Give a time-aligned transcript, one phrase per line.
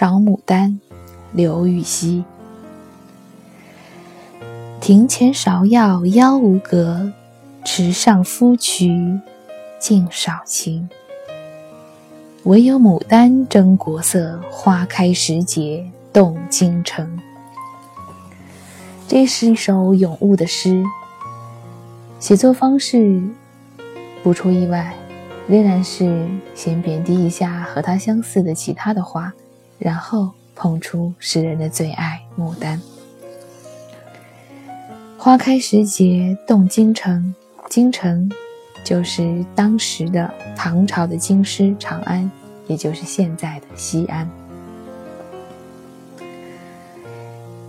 [0.00, 0.78] 赏牡丹，
[1.32, 2.22] 刘禹锡。
[4.80, 7.10] 庭前芍药妖无格，
[7.64, 9.20] 池上芙蕖
[9.80, 10.88] 净少情。
[12.44, 17.18] 唯有牡丹争国色，花开时节动京城。
[19.08, 20.80] 这是一首咏物的诗，
[22.20, 23.20] 写作方式
[24.22, 24.94] 不出意外，
[25.48, 29.34] 仍然是先贬低一下和它相似的其他的花。
[29.78, 32.80] 然后捧出诗人的最爱牡丹。
[35.16, 37.34] 花开时节动京城，
[37.68, 38.30] 京城
[38.84, 42.30] 就是当时的唐朝的京师长安，
[42.66, 44.28] 也就是现在的西安。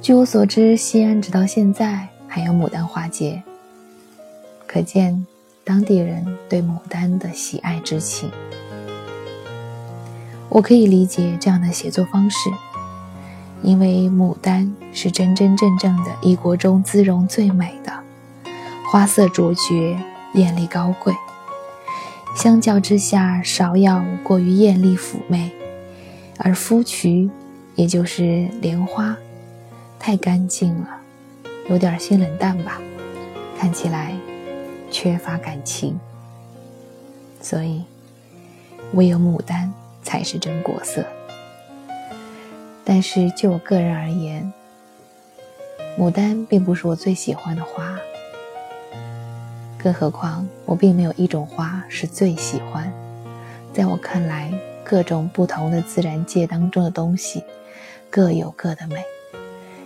[0.00, 3.42] 据我所知，西安直到现在还有牡丹花节，
[4.66, 5.26] 可见
[5.62, 8.30] 当地人对牡丹的喜爱之情。
[10.54, 12.50] 我可以理解这样的写作方式，
[13.62, 17.90] 因为牡丹是真真正正的一国中姿容最美的，
[18.90, 19.98] 花色卓绝，
[20.34, 21.14] 艳丽高贵。
[22.36, 25.50] 相较之下，芍药过于艳丽妩媚，
[26.36, 27.30] 而芙蕖，
[27.74, 29.16] 也就是莲花，
[29.98, 30.88] 太干净了，
[31.70, 32.78] 有点性冷淡吧，
[33.58, 34.14] 看起来
[34.90, 35.98] 缺乏感情。
[37.40, 37.84] 所以，
[38.92, 39.72] 唯有牡丹。
[40.12, 41.02] 才是真国色。
[42.84, 44.52] 但是就我个人而言，
[45.98, 47.96] 牡丹并不是我最喜欢的花。
[49.78, 52.92] 更何况我并没有一种花是最喜欢。
[53.72, 54.52] 在我看来，
[54.84, 57.42] 各种不同的自然界当中的东西，
[58.10, 59.02] 各有各的美。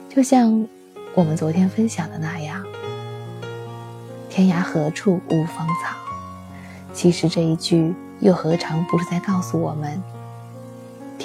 [0.08, 0.66] 就像
[1.14, 2.66] 我们昨天分享的那样
[4.28, 5.96] ，“天涯何处无芳草”。
[6.92, 7.94] 其实这一句。
[8.20, 10.02] 又何尝不是在告诉我们，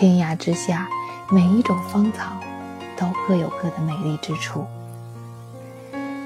[0.02, 0.88] 天涯之下，
[1.30, 2.36] 每一种芳草
[2.98, 4.66] 都各有各的美丽之处。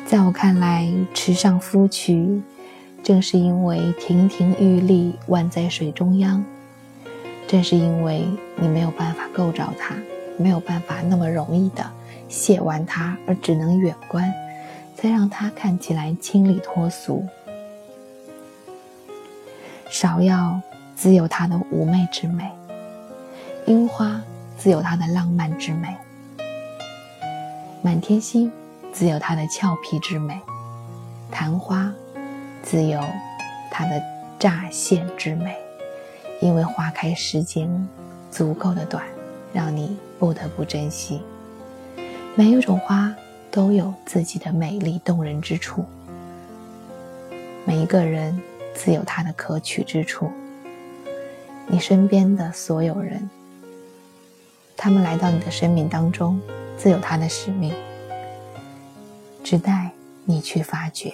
[0.06, 2.42] 在我看来，池上芙蕖，
[3.04, 6.42] 正是因为亭亭玉立，宛在水中央；
[7.50, 8.26] 正是因为
[8.56, 9.94] 你没有办法够着它，
[10.38, 11.86] 没有办法那么容易的
[12.30, 14.34] 亵玩它，而只能远观，
[14.96, 17.28] 才让它看起来清丽脱俗。
[19.92, 20.62] 芍药
[20.96, 22.50] 自有它的妩媚之美，
[23.68, 24.22] 樱花
[24.60, 25.98] 自有它的浪漫之美，
[27.82, 28.52] 满天星
[28.94, 30.40] 自有它的俏皮之美，
[31.32, 31.92] 昙花
[32.62, 33.02] 自有
[33.72, 34.00] 它的
[34.38, 35.56] 乍现之美。
[36.42, 37.68] 因为花开时间
[38.30, 39.04] 足够的短，
[39.52, 41.24] 让你不得不珍惜。
[42.36, 43.12] 每一种花
[43.50, 45.84] 都有自己的美丽动人之处，
[47.66, 48.40] 每一个人。
[48.78, 50.30] 自有他的可取之处。
[51.66, 53.30] 你身边的所有人，
[54.78, 56.40] 他们来到你的生命当中，
[56.78, 57.74] 自有他的使命，
[59.44, 59.90] 只待
[60.26, 61.14] 你去发掘。